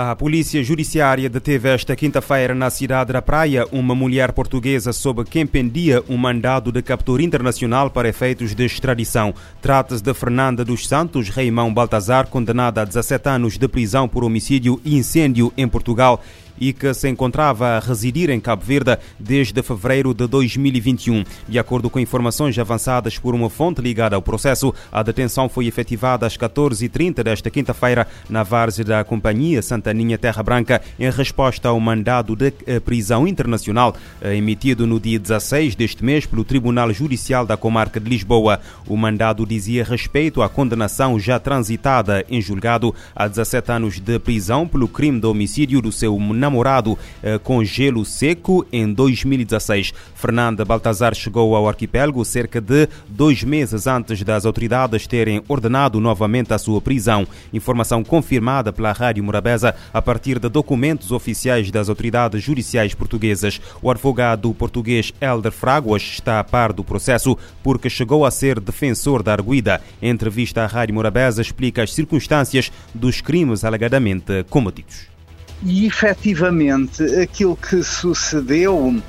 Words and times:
A 0.00 0.14
Polícia 0.14 0.62
Judiciária 0.62 1.28
deteve 1.28 1.70
esta 1.70 1.96
quinta-feira 1.96 2.54
na 2.54 2.70
cidade 2.70 3.12
da 3.12 3.20
Praia 3.20 3.66
uma 3.72 3.96
mulher 3.96 4.30
portuguesa 4.30 4.92
sob 4.92 5.24
quem 5.24 5.44
pendia 5.44 6.04
um 6.08 6.16
mandado 6.16 6.70
de 6.70 6.80
captura 6.82 7.20
internacional 7.20 7.90
para 7.90 8.08
efeitos 8.08 8.54
de 8.54 8.64
extradição. 8.64 9.34
Trata-se 9.60 10.00
de 10.00 10.14
Fernanda 10.14 10.64
dos 10.64 10.86
Santos 10.86 11.28
Reimão 11.30 11.74
Baltazar, 11.74 12.28
condenada 12.28 12.82
a 12.82 12.84
17 12.84 13.28
anos 13.28 13.58
de 13.58 13.66
prisão 13.66 14.08
por 14.08 14.22
homicídio 14.22 14.80
e 14.84 14.96
incêndio 14.96 15.52
em 15.56 15.66
Portugal 15.66 16.22
e 16.60 16.72
que 16.72 16.92
se 16.92 17.08
encontrava 17.08 17.76
a 17.76 17.80
residir 17.80 18.30
em 18.30 18.40
Cabo 18.40 18.64
Verde 18.64 18.98
desde 19.18 19.62
fevereiro 19.62 20.12
de 20.12 20.26
2021. 20.26 21.24
De 21.48 21.58
acordo 21.58 21.88
com 21.88 21.98
informações 21.98 22.58
avançadas 22.58 23.18
por 23.18 23.34
uma 23.34 23.48
fonte 23.48 23.80
ligada 23.80 24.16
ao 24.16 24.22
processo, 24.22 24.74
a 24.92 25.02
detenção 25.02 25.48
foi 25.48 25.66
efetivada 25.66 26.26
às 26.26 26.36
14h30 26.36 27.22
desta 27.22 27.50
quinta-feira 27.50 28.06
na 28.28 28.42
várzea 28.42 28.84
da 28.84 29.04
Companhia 29.04 29.62
Santaninha 29.62 30.18
Terra 30.18 30.42
Branca 30.42 30.82
em 30.98 31.10
resposta 31.10 31.68
ao 31.68 31.78
mandado 31.80 32.34
de 32.34 32.52
eh, 32.66 32.80
prisão 32.80 33.26
internacional 33.26 33.94
eh, 34.20 34.36
emitido 34.36 34.86
no 34.86 35.00
dia 35.00 35.18
16 35.18 35.74
deste 35.74 36.04
mês 36.04 36.26
pelo 36.26 36.44
Tribunal 36.44 36.92
Judicial 36.92 37.46
da 37.46 37.56
Comarca 37.56 38.00
de 38.00 38.10
Lisboa. 38.10 38.60
O 38.86 38.96
mandado 38.96 39.46
dizia 39.46 39.84
respeito 39.84 40.42
à 40.42 40.48
condenação 40.48 41.18
já 41.18 41.38
transitada 41.38 42.24
em 42.28 42.40
julgado 42.40 42.94
a 43.14 43.28
17 43.28 43.72
anos 43.72 44.00
de 44.00 44.18
prisão 44.18 44.66
pelo 44.66 44.88
crime 44.88 45.20
de 45.20 45.26
homicídio 45.26 45.80
do 45.80 45.92
seu 45.92 46.18
namorado 46.18 46.47
namorado 46.48 46.98
eh, 47.22 47.38
com 47.38 47.62
gelo 47.62 48.04
seco 48.04 48.66
em 48.72 48.90
2016. 48.92 49.92
Fernanda 50.14 50.64
Baltazar 50.64 51.14
chegou 51.14 51.54
ao 51.54 51.68
arquipélago 51.68 52.24
cerca 52.24 52.60
de 52.60 52.88
dois 53.08 53.44
meses 53.44 53.86
antes 53.86 54.22
das 54.22 54.46
autoridades 54.46 55.06
terem 55.06 55.42
ordenado 55.46 56.00
novamente 56.00 56.52
a 56.54 56.58
sua 56.58 56.80
prisão. 56.80 57.26
Informação 57.52 58.02
confirmada 58.02 58.72
pela 58.72 58.92
Rádio 58.92 59.22
Morabeza 59.22 59.74
a 59.92 60.00
partir 60.00 60.38
de 60.38 60.48
documentos 60.48 61.12
oficiais 61.12 61.70
das 61.70 61.88
autoridades 61.88 62.42
judiciais 62.42 62.94
portuguesas. 62.94 63.60
O 63.82 63.90
advogado 63.90 64.52
português 64.54 65.12
Helder 65.20 65.52
Fraguas 65.52 66.02
está 66.02 66.40
a 66.40 66.44
par 66.44 66.72
do 66.72 66.82
processo 66.82 67.36
porque 67.62 67.90
chegou 67.90 68.24
a 68.24 68.30
ser 68.30 68.58
defensor 68.58 69.22
da 69.22 69.32
arguida. 69.32 69.80
Em 70.00 70.08
entrevista 70.08 70.62
à 70.64 70.66
Rádio 70.66 70.94
Morabeza, 70.94 71.42
explica 71.42 71.82
as 71.82 71.92
circunstâncias 71.92 72.72
dos 72.94 73.20
crimes 73.20 73.64
alegadamente 73.64 74.44
cometidos. 74.48 75.17
E 75.62 75.86
efetivamente 75.86 77.02
aquilo 77.20 77.56
que 77.56 77.82
sucedeu 77.82 79.02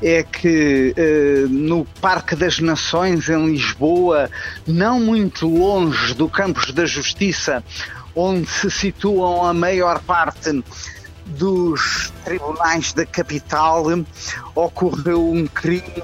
é 0.00 0.22
que 0.22 0.94
eh, 0.96 1.46
no 1.48 1.84
Parque 2.00 2.36
das 2.36 2.60
Nações, 2.60 3.28
em 3.28 3.46
Lisboa, 3.46 4.30
não 4.66 5.00
muito 5.00 5.48
longe 5.48 6.14
do 6.14 6.28
Campos 6.28 6.70
da 6.72 6.86
Justiça, 6.86 7.64
onde 8.14 8.46
se 8.48 8.70
situam 8.70 9.44
a 9.44 9.52
maior 9.52 10.00
parte 10.00 10.62
dos 11.26 12.12
tribunais 12.24 12.92
da 12.92 13.04
capital, 13.04 13.84
ocorreu 14.54 15.28
um 15.28 15.46
crime 15.46 16.02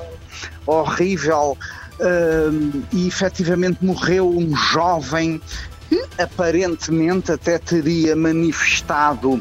horrível 0.66 1.56
uh, 2.00 2.82
e 2.92 3.06
efetivamente 3.06 3.84
morreu 3.84 4.28
um 4.28 4.54
jovem 4.56 5.40
que 5.88 6.02
aparentemente 6.18 7.32
até 7.32 7.58
teria 7.58 8.16
manifestado 8.16 9.40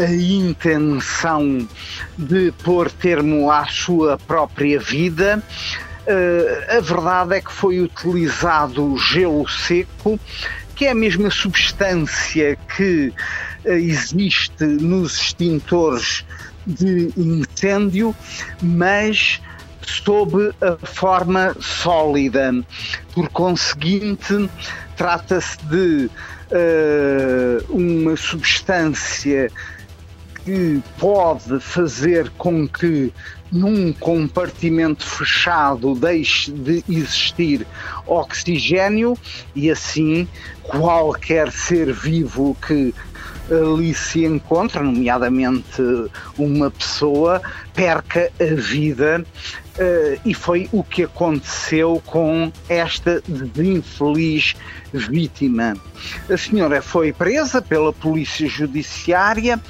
a 0.00 0.10
intenção 0.10 1.68
de 2.16 2.52
pôr 2.64 2.90
termo 2.90 3.50
à 3.50 3.66
sua 3.66 4.16
própria 4.16 4.80
vida. 4.80 5.42
Uh, 6.06 6.76
a 6.76 6.80
verdade 6.80 7.36
é 7.36 7.40
que 7.40 7.52
foi 7.52 7.80
utilizado 7.80 8.96
gelo 8.96 9.46
seco, 9.46 10.18
que 10.74 10.86
é 10.86 10.92
a 10.92 10.94
mesma 10.94 11.30
substância 11.30 12.56
que 12.74 13.12
uh, 13.66 13.68
existe 13.72 14.64
nos 14.64 15.20
extintores 15.20 16.24
de 16.66 17.12
incêndio, 17.16 18.16
mas 18.62 19.40
sob 19.82 20.52
a 20.62 20.86
forma 20.86 21.54
sólida. 21.60 22.54
Por 23.14 23.28
conseguinte, 23.28 24.48
trata-se 24.96 25.58
de 25.66 26.10
uh, 26.50 27.64
uma 27.68 28.16
substância 28.16 29.50
que 30.44 30.82
pode 30.98 31.60
fazer 31.60 32.30
com 32.38 32.66
que 32.66 33.12
num 33.52 33.92
compartimento 33.92 35.04
fechado 35.04 35.94
deixe 35.94 36.52
de 36.52 36.84
existir 36.88 37.66
oxigênio 38.06 39.16
e 39.54 39.70
assim 39.70 40.26
qualquer 40.62 41.50
ser 41.50 41.92
vivo 41.92 42.56
que 42.66 42.94
ali 43.50 43.92
se 43.92 44.24
encontra, 44.24 44.82
nomeadamente 44.82 45.82
uma 46.38 46.70
pessoa, 46.70 47.42
perca 47.74 48.30
a 48.40 48.54
vida. 48.54 49.24
Uh, 49.78 50.20
e 50.24 50.34
foi 50.34 50.68
o 50.72 50.82
que 50.82 51.04
aconteceu 51.04 52.02
com 52.04 52.52
esta 52.68 53.22
infeliz 53.56 54.54
vítima. 54.92 55.74
A 56.28 56.36
senhora 56.36 56.82
foi 56.82 57.12
presa 57.12 57.62
pela 57.62 57.92
Polícia 57.92 58.48
Judiciária, 58.48 59.60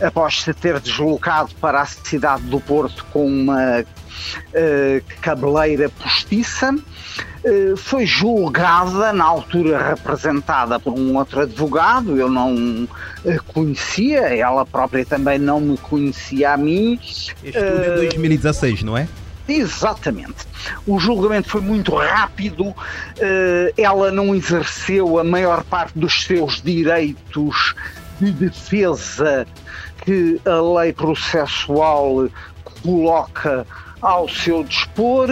após 0.00 0.42
se 0.42 0.52
ter 0.52 0.80
deslocado 0.80 1.54
para 1.60 1.80
a 1.80 1.86
cidade 1.86 2.42
do 2.44 2.60
Porto 2.60 3.04
com 3.12 3.26
uma 3.26 3.80
uh, 3.80 5.04
cabeleira 5.20 5.88
postiça. 5.88 6.74
Uh, 7.44 7.76
foi 7.76 8.06
julgada, 8.06 9.12
na 9.12 9.24
altura 9.24 9.90
representada 9.90 10.78
por 10.78 10.92
um 10.92 11.16
outro 11.16 11.40
advogado, 11.42 12.16
eu 12.16 12.30
não 12.30 12.88
conhecia, 13.48 14.20
ela 14.20 14.64
própria 14.64 15.04
também 15.04 15.38
não 15.38 15.60
me 15.60 15.76
conhecia 15.76 16.52
a 16.52 16.56
mim. 16.56 16.98
Este 17.02 17.58
uh, 17.58 17.82
é 17.82 17.96
2016, 17.96 18.82
não 18.82 18.96
é? 18.96 19.08
Exatamente. 19.48 20.46
O 20.86 20.98
julgamento 20.98 21.48
foi 21.48 21.60
muito 21.60 21.94
rápido, 21.96 22.74
ela 23.76 24.10
não 24.10 24.34
exerceu 24.34 25.18
a 25.18 25.24
maior 25.24 25.64
parte 25.64 25.98
dos 25.98 26.22
seus 26.22 26.62
direitos 26.62 27.74
de 28.20 28.30
defesa 28.30 29.46
que 30.04 30.40
a 30.44 30.60
lei 30.60 30.92
processual 30.92 32.28
coloca 32.82 33.66
ao 34.02 34.28
seu 34.28 34.64
dispor 34.64 35.28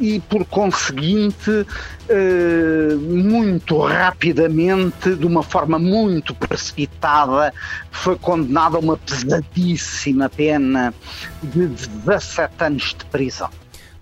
e, 0.00 0.18
por 0.20 0.46
conseguinte, 0.46 1.66
eh, 2.08 2.94
muito 2.98 3.78
rapidamente, 3.78 5.14
de 5.14 5.26
uma 5.26 5.42
forma 5.42 5.78
muito 5.78 6.34
precipitada, 6.34 7.52
foi 7.90 8.16
condenada 8.16 8.78
a 8.78 8.80
uma 8.80 8.96
pesadíssima 8.96 10.30
pena 10.30 10.94
de 11.42 11.68
17 11.68 12.52
anos 12.60 12.94
de 12.98 13.04
prisão. 13.06 13.50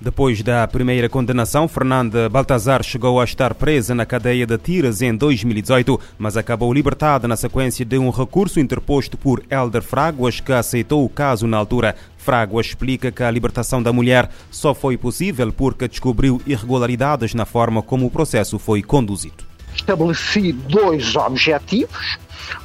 Depois 0.04 0.42
da 0.42 0.68
primeira 0.68 1.08
condenação, 1.08 1.66
Fernanda 1.66 2.28
Baltazar 2.28 2.82
chegou 2.82 3.18
a 3.18 3.24
estar 3.24 3.54
presa 3.54 3.94
na 3.94 4.04
cadeia 4.04 4.46
de 4.46 4.58
Tiras 4.58 5.00
em 5.00 5.16
2018, 5.16 5.98
mas 6.18 6.36
acabou 6.36 6.74
libertada 6.74 7.26
na 7.26 7.36
sequência 7.36 7.86
de 7.86 7.96
um 7.96 8.10
recurso 8.10 8.60
interposto 8.60 9.16
por 9.16 9.42
Elder 9.48 9.82
Fraguas, 9.82 10.40
que 10.40 10.52
aceitou 10.52 11.06
o 11.06 11.08
caso 11.08 11.46
na 11.46 11.56
altura. 11.56 11.96
Fraguas 12.18 12.66
explica 12.66 13.10
que 13.10 13.22
a 13.22 13.30
libertação 13.30 13.82
da 13.82 13.94
mulher 13.94 14.28
só 14.50 14.74
foi 14.74 14.98
possível 14.98 15.50
porque 15.50 15.88
descobriu 15.88 16.38
irregularidades 16.46 17.32
na 17.32 17.46
forma 17.46 17.80
como 17.80 18.04
o 18.04 18.10
processo 18.10 18.58
foi 18.58 18.82
conduzido. 18.82 19.44
Estabeleci 19.74 20.52
dois 20.52 21.16
objetivos. 21.16 22.18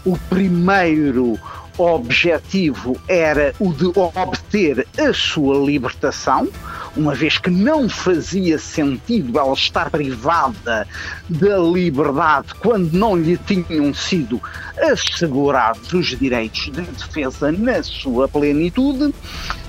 O 0.04 0.18
primeiro 0.30 1.39
objetivo 1.79 2.99
era 3.07 3.53
o 3.59 3.73
de 3.73 3.87
obter 3.95 4.85
a 4.97 5.13
sua 5.13 5.57
libertação 5.65 6.47
uma 6.95 7.13
vez 7.13 7.37
que 7.37 7.49
não 7.49 7.87
fazia 7.87 8.57
sentido 8.57 9.39
ela 9.39 9.53
estar 9.53 9.89
privada 9.89 10.87
da 11.29 11.57
liberdade 11.57 12.53
quando 12.55 12.91
não 12.93 13.15
lhe 13.15 13.37
tinham 13.37 13.93
sido 13.93 14.41
assegurados 14.77 15.91
os 15.93 16.17
direitos 16.17 16.65
de 16.65 16.81
defesa 16.81 17.51
na 17.51 17.81
sua 17.83 18.27
plenitude, 18.27 19.13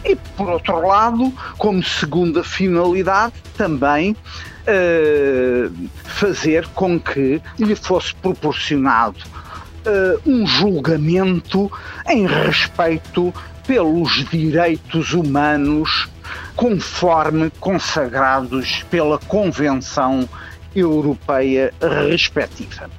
e 0.04 0.16
por 0.36 0.48
outro 0.48 0.86
lado, 0.86 1.32
como 1.58 1.82
segunda 1.82 2.42
finalidade, 2.42 3.34
também 3.56 4.12
uh, 4.12 5.88
fazer 6.04 6.66
com 6.68 6.98
que 6.98 7.40
lhe 7.58 7.76
fosse 7.76 8.14
proporcionado 8.14 9.18
uh, 9.86 10.20
um 10.30 10.46
julgamento 10.46 11.70
em 12.08 12.26
respeito 12.26 13.32
pelos 13.66 14.24
direitos 14.30 15.12
humanos 15.12 16.08
conforme 16.56 17.50
consagrados 17.58 18.84
pela 18.90 19.18
Convenção 19.18 20.28
Europeia 20.74 21.72
respectiva. 22.08 22.90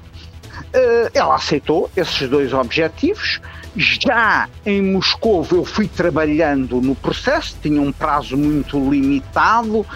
Eh, 0.72 1.10
ela 1.14 1.34
aceitou 1.34 1.90
esses 1.96 2.28
dois 2.28 2.52
objetivos. 2.52 3.40
Já 3.76 4.48
em 4.64 4.82
Moscou 4.82 5.46
eu 5.50 5.64
fui 5.64 5.88
trabalhando 5.88 6.80
no 6.80 6.94
processo, 6.94 7.56
tinha 7.62 7.80
um 7.80 7.92
prazo 7.92 8.36
muito 8.36 8.78
limitado, 8.90 9.86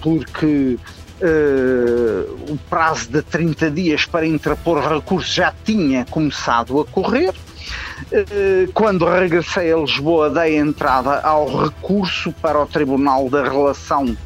porque 0.00 0.78
uh, 1.20 2.52
o 2.52 2.58
prazo 2.68 3.10
de 3.10 3.22
30 3.22 3.70
dias 3.70 4.04
para 4.04 4.26
interpor 4.26 4.80
recurso 4.80 5.32
já 5.32 5.52
tinha 5.64 6.04
começado 6.04 6.80
a 6.80 6.84
correr. 6.84 7.30
Uh, 7.30 8.70
quando 8.72 9.04
regressei 9.06 9.72
a 9.72 9.76
Lisboa, 9.76 10.30
dei 10.30 10.56
entrada 10.56 11.20
ao 11.20 11.64
recurso 11.64 12.32
para 12.32 12.60
o 12.62 12.66
Tribunal 12.66 13.28
da 13.28 13.42
Relação 13.42 14.16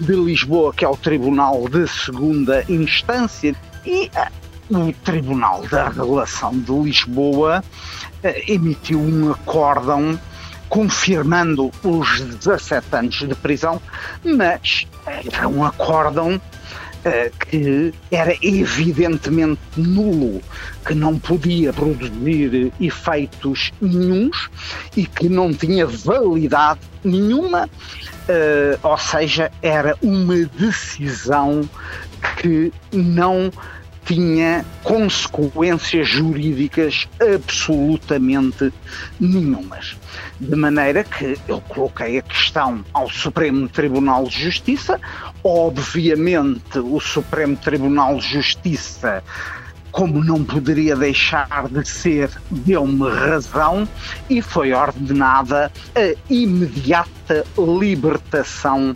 de 0.00 0.14
Lisboa, 0.14 0.72
que 0.74 0.84
é 0.84 0.88
o 0.88 0.96
Tribunal 0.96 1.68
de 1.68 1.86
Segunda 1.86 2.64
Instância, 2.68 3.54
e 3.86 4.10
uh, 4.70 4.88
o 4.88 4.92
Tribunal 5.04 5.62
da 5.70 5.88
Relação 5.88 6.58
de 6.58 6.72
Lisboa 6.72 7.62
emitiu 8.46 9.00
um 9.00 9.32
acórdão 9.32 10.18
confirmando 10.72 11.70
os 11.84 12.22
17 12.22 12.86
anos 12.96 13.16
de 13.16 13.34
prisão, 13.34 13.78
mas 14.24 14.86
era 15.30 15.46
um 15.46 15.62
acórdão 15.66 16.40
que 17.38 17.92
era 18.10 18.34
evidentemente 18.40 19.60
nulo, 19.76 20.40
que 20.86 20.94
não 20.94 21.18
podia 21.18 21.74
produzir 21.74 22.72
efeitos 22.80 23.70
nenhums 23.82 24.48
e 24.96 25.04
que 25.04 25.28
não 25.28 25.52
tinha 25.52 25.86
validade 25.86 26.80
nenhuma, 27.04 27.66
uh, 27.66 28.78
ou 28.82 28.96
seja, 28.96 29.52
era 29.60 29.94
uma 30.00 30.36
decisão 30.58 31.68
que 32.38 32.72
não 32.92 33.52
tinha 34.04 34.64
consequências 34.82 36.08
jurídicas 36.08 37.08
absolutamente 37.20 38.72
nenhumas. 39.18 39.96
De 40.40 40.56
maneira 40.56 41.04
que 41.04 41.38
eu 41.46 41.60
coloquei 41.62 42.18
a 42.18 42.22
questão 42.22 42.84
ao 42.92 43.08
Supremo 43.08 43.68
Tribunal 43.68 44.24
de 44.24 44.42
Justiça. 44.42 45.00
Obviamente, 45.44 46.78
o 46.78 47.00
Supremo 47.00 47.56
Tribunal 47.56 48.18
de 48.18 48.26
Justiça 48.26 49.22
como 49.92 50.24
não 50.24 50.42
poderia 50.42 50.96
deixar 50.96 51.68
de 51.68 51.86
ser, 51.86 52.30
deu-me 52.50 53.10
razão 53.10 53.86
e 54.28 54.40
foi 54.40 54.72
ordenada 54.72 55.70
a 55.94 56.32
imediata 56.32 57.44
libertação 57.58 58.94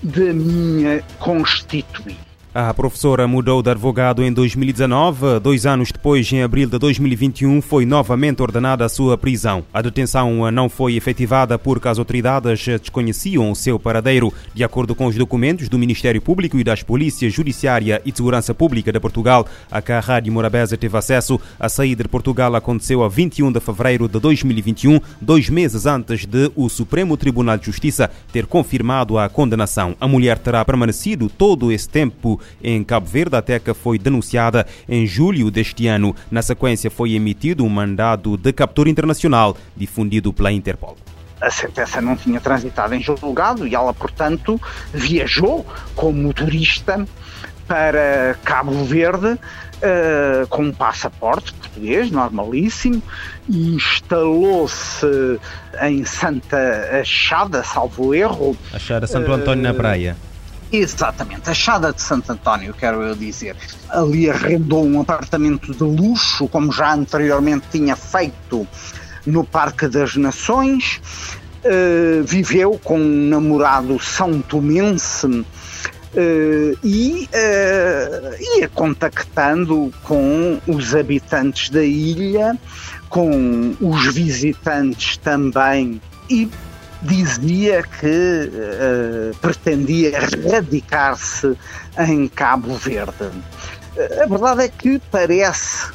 da 0.00 0.32
minha 0.32 1.02
constituinte. 1.18 2.25
A 2.58 2.72
professora 2.72 3.28
mudou 3.28 3.62
de 3.62 3.68
advogado 3.68 4.24
em 4.24 4.32
2019. 4.32 5.40
Dois 5.40 5.66
anos 5.66 5.92
depois, 5.92 6.32
em 6.32 6.42
abril 6.42 6.66
de 6.66 6.78
2021, 6.78 7.60
foi 7.60 7.84
novamente 7.84 8.40
ordenada 8.40 8.82
a 8.82 8.88
sua 8.88 9.18
prisão. 9.18 9.62
A 9.74 9.82
detenção 9.82 10.50
não 10.50 10.66
foi 10.66 10.96
efetivada 10.96 11.58
porque 11.58 11.86
as 11.86 11.98
autoridades 11.98 12.64
desconheciam 12.80 13.50
o 13.50 13.54
seu 13.54 13.78
paradeiro. 13.78 14.32
De 14.54 14.64
acordo 14.64 14.94
com 14.94 15.04
os 15.04 15.14
documentos 15.16 15.68
do 15.68 15.78
Ministério 15.78 16.22
Público 16.22 16.58
e 16.58 16.64
das 16.64 16.82
Polícias 16.82 17.30
Judiciária 17.30 18.00
e 18.06 18.10
de 18.10 18.16
Segurança 18.16 18.54
Pública 18.54 18.90
de 18.90 19.00
Portugal, 19.00 19.46
a 19.70 19.82
que 19.82 19.92
a 19.92 20.00
Rádio 20.00 20.32
Morabeza 20.32 20.78
teve 20.78 20.96
acesso, 20.96 21.38
a 21.60 21.68
saída 21.68 22.04
de 22.04 22.08
Portugal 22.08 22.54
aconteceu 22.54 23.04
a 23.04 23.08
21 23.10 23.52
de 23.52 23.60
fevereiro 23.60 24.08
de 24.08 24.18
2021, 24.18 24.98
dois 25.20 25.50
meses 25.50 25.84
antes 25.84 26.24
de 26.24 26.50
o 26.56 26.70
Supremo 26.70 27.18
Tribunal 27.18 27.58
de 27.58 27.66
Justiça 27.66 28.10
ter 28.32 28.46
confirmado 28.46 29.18
a 29.18 29.28
condenação. 29.28 29.94
A 30.00 30.08
mulher 30.08 30.38
terá 30.38 30.64
permanecido 30.64 31.28
todo 31.28 31.70
esse 31.70 31.86
tempo 31.86 32.40
em 32.62 32.82
Cabo 32.82 33.06
Verde 33.06 33.36
até 33.36 33.58
que 33.58 33.72
foi 33.74 33.98
denunciada 33.98 34.66
em 34.88 35.06
julho 35.06 35.50
deste 35.50 35.86
ano. 35.86 36.14
Na 36.30 36.42
sequência, 36.42 36.90
foi 36.90 37.12
emitido 37.12 37.64
um 37.64 37.68
mandado 37.68 38.36
de 38.36 38.52
captura 38.52 38.90
internacional 38.90 39.56
difundido 39.76 40.32
pela 40.32 40.52
Interpol 40.52 40.96
a 41.40 41.50
sentença 41.50 42.00
não 42.00 42.16
tinha 42.16 42.40
transitado 42.40 42.94
em 42.94 43.02
julgado 43.02 43.66
e 43.66 43.74
ela, 43.74 43.92
portanto, 43.92 44.60
viajou 44.92 45.66
como 45.94 46.22
motorista 46.22 47.06
para 47.66 48.36
Cabo 48.44 48.84
Verde 48.84 49.32
uh, 49.32 50.46
com 50.48 50.64
um 50.64 50.72
passaporte 50.72 51.52
português 51.52 52.10
normalíssimo 52.10 53.02
e 53.48 53.74
instalou-se 53.74 55.06
em 55.82 56.04
Santa 56.04 57.00
Achada, 57.00 57.62
salvo 57.62 58.14
erro. 58.14 58.56
Achada 58.72 59.06
Santo 59.06 59.32
Antônio 59.32 59.64
uh, 59.64 59.68
na 59.68 59.74
Praia. 59.74 60.16
Exatamente, 60.72 61.48
a 61.48 61.54
Chada 61.54 61.92
de 61.92 62.02
Santo 62.02 62.32
António, 62.32 62.74
quero 62.74 63.02
eu 63.02 63.14
dizer. 63.14 63.56
Ali 63.88 64.28
arrendou 64.28 64.84
um 64.84 65.00
apartamento 65.00 65.72
de 65.72 65.82
luxo, 65.82 66.48
como 66.48 66.72
já 66.72 66.92
anteriormente 66.92 67.66
tinha 67.70 67.94
feito 67.94 68.66
no 69.24 69.44
Parque 69.44 69.86
das 69.88 70.16
Nações. 70.16 71.00
Uh, 71.64 72.22
viveu 72.24 72.78
com 72.84 72.98
um 73.00 73.28
namorado 73.28 73.98
são 73.98 74.40
tomense 74.40 75.26
uh, 75.26 75.44
e 76.84 77.28
uh, 77.32 78.58
ia 78.58 78.68
contactando 78.68 79.92
com 80.04 80.60
os 80.66 80.94
habitantes 80.94 81.70
da 81.70 81.82
ilha, 81.82 82.56
com 83.08 83.74
os 83.80 84.14
visitantes 84.14 85.16
também 85.16 86.00
e 86.30 86.48
dizia 87.06 87.82
que 87.82 88.50
uh, 88.52 89.36
pretendia 89.38 90.18
radicar-se 90.50 91.56
em 91.98 92.28
Cabo 92.28 92.74
Verde. 92.74 93.30
Eh, 93.96 94.22
a 94.24 94.26
verdade 94.26 94.64
é 94.64 94.68
que 94.68 95.00
parece 95.10 95.90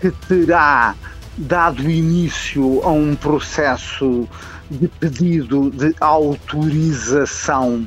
que 0.00 0.10
terá 0.28 0.94
dado 1.38 1.88
início 1.88 2.82
a 2.82 2.90
um 2.90 3.14
processo 3.14 4.28
de 4.70 4.88
pedido 4.88 5.70
de 5.70 5.94
autorização 6.00 7.86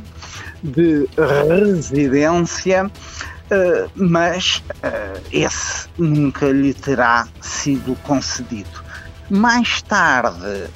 de 0.64 1.08
residência, 1.50 2.86
uh, 2.86 3.92
mas 3.96 4.64
esse 5.32 5.88
nunca 5.98 6.48
lhe 6.52 6.74
terá 6.74 7.28
sido 7.42 7.96
concedido. 8.04 8.84
Mais 9.30 9.82
tarde, 9.84 10.68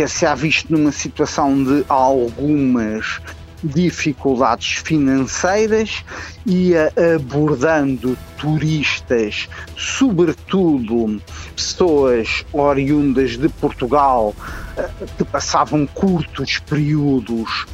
uh, 0.00 0.06
ter-se-á 0.06 0.34
visto 0.34 0.72
numa 0.72 0.92
situação 0.92 1.62
de 1.62 1.84
algumas 1.88 3.20
dificuldades 3.62 4.76
financeiras, 4.76 6.02
ia 6.46 6.92
abordando 7.14 8.16
turistas, 8.38 9.48
sobretudo 9.76 11.20
pessoas 11.54 12.44
oriundas 12.52 13.36
de 13.36 13.48
Portugal, 13.50 14.34
eh, 14.76 14.88
que 15.18 15.24
passavam 15.24 15.86
curtos 15.86 16.58
períodos 16.58 17.66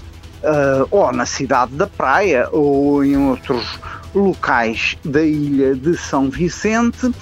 uh, 0.43 0.89
ou 0.91 1.13
na 1.13 1.25
cidade 1.25 1.77
da 1.77 1.87
Praia 1.87 2.49
ou 2.51 3.05
em 3.05 3.17
outros 3.17 3.79
locais 4.13 4.97
da 5.05 5.23
ilha 5.23 5.75
de 5.77 5.97
São 5.97 6.29
Vicente, 6.29 7.07
uh, 7.07 7.15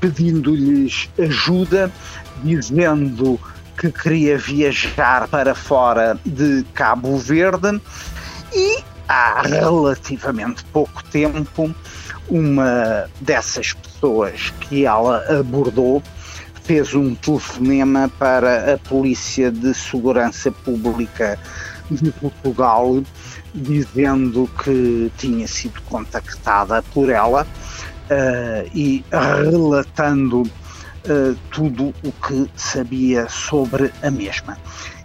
pedindo-lhes 0.00 1.10
ajuda, 1.18 1.90
dizendo 2.44 3.40
que 3.78 3.92
queria 3.92 4.36
viajar 4.36 5.28
para 5.28 5.54
fora 5.54 6.18
de 6.26 6.64
Cabo 6.74 7.16
Verde 7.16 7.80
e 8.52 8.82
há 9.06 9.42
relativamente 9.42 10.64
pouco 10.64 11.02
tempo 11.04 11.72
uma 12.28 13.08
dessas 13.20 13.72
pessoas 13.72 14.52
que 14.60 14.84
ela 14.84 15.24
abordou 15.38 16.02
fez 16.64 16.92
um 16.92 17.14
telefonema 17.14 18.10
para 18.18 18.74
a 18.74 18.78
Polícia 18.78 19.50
de 19.50 19.72
Segurança 19.72 20.50
Pública 20.50 21.38
de 21.88 22.10
Portugal 22.12 23.02
dizendo 23.54 24.50
que 24.62 25.10
tinha 25.16 25.46
sido 25.46 25.80
contactada 25.82 26.82
por 26.92 27.08
ela 27.08 27.46
uh, 28.10 28.70
e 28.74 29.04
relatando 29.10 30.42
uh, 31.08 31.36
tudo 31.50 31.94
o 32.02 32.12
que 32.12 32.48
sabia 32.56 33.28
sobre 33.28 33.90
a 34.02 34.10
mesma. 34.10 34.58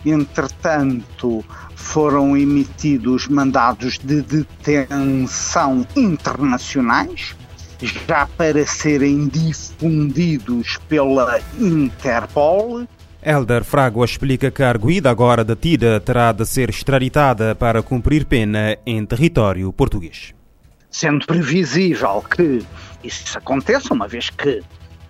Entretanto, 0.05 1.43
foram 1.75 2.36
emitidos 2.36 3.27
mandados 3.27 3.98
de 3.98 4.22
detenção 4.22 5.86
internacionais, 5.95 7.36
já 8.05 8.27
para 8.38 8.65
serem 8.65 9.27
difundidos 9.27 10.77
pela 10.88 11.39
Interpol. 11.60 12.88
Elder 13.22 13.63
Frago 13.63 14.03
explica 14.03 14.51
que 14.51 14.63
a 14.63 14.69
arguida 14.69 15.10
agora 15.10 15.43
detida 15.43 16.00
terá 16.00 16.31
de 16.31 16.45
ser 16.45 16.69
extraditada 16.69 17.55
para 17.55 17.81
cumprir 17.81 18.25
pena 18.25 18.77
em 18.86 19.05
território 19.05 19.72
português. 19.72 20.33
Sendo 20.89 21.25
previsível 21.25 22.22
que 22.22 22.62
isso 23.03 23.38
aconteça, 23.38 23.93
uma 23.93 24.07
vez 24.07 24.29
que 24.29 24.62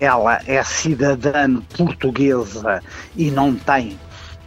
ela 0.03 0.41
é 0.45 0.62
cidadã 0.63 1.62
portuguesa 1.77 2.83
e 3.15 3.31
não 3.31 3.55
tem 3.55 3.98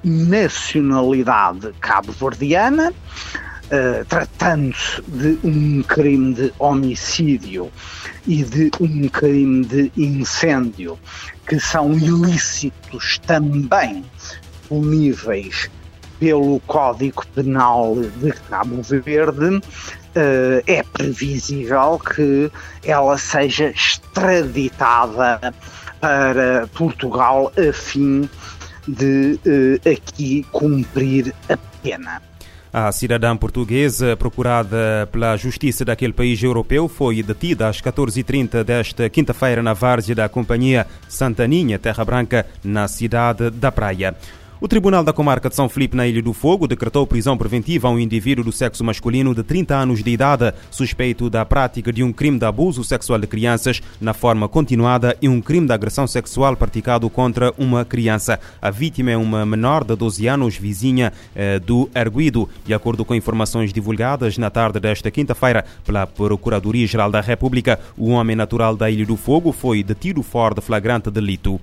nacionalidade 0.04 1.72
cabo-verdiana, 1.80 2.92
uh, 2.92 4.04
tratando-se 4.06 5.00
de 5.08 5.38
um 5.42 5.82
crime 5.82 6.34
de 6.34 6.52
homicídio 6.58 7.72
e 8.26 8.44
de 8.44 8.70
um 8.78 9.08
crime 9.08 9.64
de 9.64 9.90
incêndio, 9.96 10.98
que 11.48 11.58
são 11.58 11.94
ilícitos 11.94 13.18
também 13.26 14.04
puníveis 14.68 15.70
pelo 16.20 16.60
Código 16.66 17.26
Penal 17.34 17.96
de 18.20 18.32
Cabo 18.32 18.82
Verde, 18.82 19.60
uh, 20.16 20.62
é 20.66 20.82
previsível 20.82 21.98
que 21.98 22.50
ela 22.84 23.18
seja 23.18 23.68
extraditada 23.68 25.54
para 26.00 26.66
Portugal 26.74 27.52
a 27.56 27.72
fim 27.72 28.28
de 28.88 29.38
uh, 29.46 29.90
aqui 29.90 30.44
cumprir 30.50 31.34
a 31.48 31.56
pena. 31.82 32.22
A 32.72 32.92
cidadã 32.92 33.34
portuguesa 33.34 34.16
procurada 34.18 35.08
pela 35.10 35.34
justiça 35.36 35.82
daquele 35.82 36.12
país 36.12 36.42
europeu 36.42 36.88
foi 36.88 37.22
detida 37.22 37.68
às 37.68 37.80
14h30 37.80 38.62
desta 38.62 39.08
quinta-feira 39.08 39.62
na 39.62 39.72
várzea 39.72 40.14
da 40.14 40.28
companhia 40.28 40.86
Santaninha 41.08 41.78
Terra 41.78 42.04
Branca, 42.04 42.44
na 42.62 42.86
cidade 42.86 43.48
da 43.50 43.72
Praia. 43.72 44.14
O 44.58 44.66
Tribunal 44.66 45.04
da 45.04 45.12
Comarca 45.12 45.50
de 45.50 45.54
São 45.54 45.68
Felipe, 45.68 45.94
na 45.94 46.06
Ilha 46.06 46.22
do 46.22 46.32
Fogo, 46.32 46.66
decretou 46.66 47.06
prisão 47.06 47.36
preventiva 47.36 47.88
a 47.88 47.90
um 47.90 47.98
indivíduo 47.98 48.42
do 48.42 48.50
sexo 48.50 48.82
masculino 48.82 49.34
de 49.34 49.42
30 49.42 49.76
anos 49.76 50.02
de 50.02 50.10
idade, 50.10 50.50
suspeito 50.70 51.28
da 51.28 51.44
prática 51.44 51.92
de 51.92 52.02
um 52.02 52.10
crime 52.10 52.38
de 52.38 52.46
abuso 52.46 52.82
sexual 52.82 53.18
de 53.18 53.26
crianças 53.26 53.82
na 54.00 54.14
forma 54.14 54.48
continuada 54.48 55.14
e 55.20 55.28
um 55.28 55.42
crime 55.42 55.66
de 55.66 55.74
agressão 55.74 56.06
sexual 56.06 56.56
praticado 56.56 57.10
contra 57.10 57.52
uma 57.58 57.84
criança. 57.84 58.40
A 58.60 58.70
vítima 58.70 59.10
é 59.10 59.16
uma 59.16 59.44
menor 59.44 59.84
de 59.84 59.94
12 59.94 60.26
anos, 60.26 60.56
vizinha 60.56 61.12
eh, 61.34 61.58
do 61.58 61.90
Arguido. 61.94 62.48
De 62.64 62.72
acordo 62.72 63.04
com 63.04 63.14
informações 63.14 63.74
divulgadas 63.74 64.38
na 64.38 64.48
tarde 64.48 64.80
desta 64.80 65.10
quinta-feira 65.10 65.66
pela 65.84 66.06
Procuradoria-Geral 66.06 67.10
da 67.10 67.20
República, 67.20 67.78
o 67.94 68.08
homem 68.08 68.34
natural 68.34 68.74
da 68.74 68.90
Ilha 68.90 69.04
do 69.04 69.18
Fogo 69.18 69.52
foi 69.52 69.82
detido 69.82 70.22
fora 70.22 70.54
de 70.54 70.62
flagrante 70.62 71.10
delito. 71.10 71.60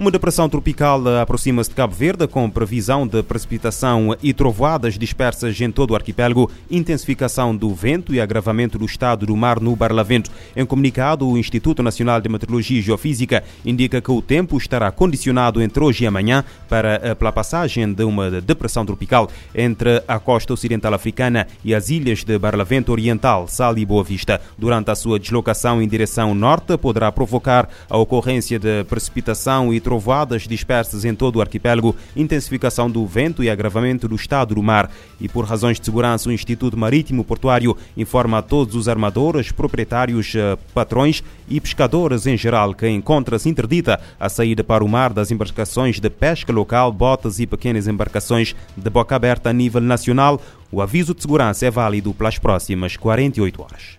Uma 0.00 0.10
depressão 0.10 0.48
tropical 0.48 1.06
aproxima-se 1.20 1.68
de 1.68 1.76
Cabo 1.76 1.94
Verde 1.94 2.26
com 2.26 2.48
previsão 2.48 3.06
de 3.06 3.22
precipitação 3.22 4.16
e 4.22 4.32
trovoadas 4.32 4.96
dispersas 4.96 5.60
em 5.60 5.70
todo 5.70 5.90
o 5.90 5.94
arquipélago, 5.94 6.50
intensificação 6.70 7.54
do 7.54 7.74
vento 7.74 8.14
e 8.14 8.18
agravamento 8.18 8.78
do 8.78 8.86
estado 8.86 9.26
do 9.26 9.36
mar 9.36 9.60
no 9.60 9.76
Barlavento. 9.76 10.30
Em 10.56 10.64
comunicado, 10.64 11.28
o 11.28 11.36
Instituto 11.36 11.82
Nacional 11.82 12.18
de 12.18 12.30
Meteorologia 12.30 12.78
e 12.78 12.82
Geofísica 12.82 13.44
indica 13.62 14.00
que 14.00 14.10
o 14.10 14.22
tempo 14.22 14.56
estará 14.56 14.90
condicionado 14.90 15.60
entre 15.60 15.84
hoje 15.84 16.04
e 16.04 16.06
amanhã 16.06 16.46
para 16.66 17.14
a 17.20 17.32
passagem 17.32 17.92
de 17.92 18.02
uma 18.02 18.40
depressão 18.40 18.86
tropical 18.86 19.28
entre 19.54 20.02
a 20.08 20.18
costa 20.18 20.54
ocidental 20.54 20.94
africana 20.94 21.46
e 21.62 21.74
as 21.74 21.90
ilhas 21.90 22.24
de 22.24 22.38
Barlavento 22.38 22.90
Oriental, 22.90 23.46
Sal 23.46 23.76
e 23.76 23.84
Boa 23.84 24.02
Vista. 24.02 24.40
Durante 24.56 24.90
a 24.90 24.94
sua 24.94 25.18
deslocação 25.18 25.82
em 25.82 25.86
direção 25.86 26.34
norte, 26.34 26.78
poderá 26.78 27.12
provocar 27.12 27.68
a 27.90 27.98
ocorrência 27.98 28.58
de 28.58 28.82
precipitação 28.84 29.74
e 29.74 29.89
trovoadas 29.90 30.46
dispersas 30.46 31.04
em 31.04 31.16
todo 31.16 31.36
o 31.36 31.40
arquipélago, 31.40 31.96
intensificação 32.14 32.88
do 32.88 33.04
vento 33.04 33.42
e 33.42 33.50
agravamento 33.50 34.06
do 34.06 34.14
estado 34.14 34.54
do 34.54 34.62
mar. 34.62 34.88
E 35.20 35.28
por 35.28 35.44
razões 35.44 35.80
de 35.80 35.84
segurança, 35.84 36.28
o 36.28 36.32
Instituto 36.32 36.76
Marítimo 36.76 37.24
Portuário 37.24 37.76
informa 37.96 38.38
a 38.38 38.42
todos 38.42 38.76
os 38.76 38.88
armadores, 38.88 39.50
proprietários, 39.50 40.32
eh, 40.36 40.56
patrões 40.72 41.24
e 41.48 41.60
pescadores 41.60 42.24
em 42.24 42.36
geral 42.36 42.72
que 42.72 42.88
encontra-se 42.88 43.48
interdita 43.48 44.00
a 44.20 44.28
saída 44.28 44.62
para 44.62 44.84
o 44.84 44.88
mar 44.88 45.12
das 45.12 45.32
embarcações 45.32 45.98
de 45.98 46.08
pesca 46.08 46.52
local, 46.52 46.92
botas 46.92 47.40
e 47.40 47.46
pequenas 47.46 47.88
embarcações 47.88 48.54
de 48.76 48.90
boca 48.90 49.16
aberta 49.16 49.50
a 49.50 49.52
nível 49.52 49.80
nacional. 49.80 50.40
O 50.70 50.80
aviso 50.80 51.16
de 51.16 51.22
segurança 51.22 51.66
é 51.66 51.70
válido 51.70 52.14
pelas 52.14 52.38
próximas 52.38 52.96
48 52.96 53.60
horas. 53.60 53.98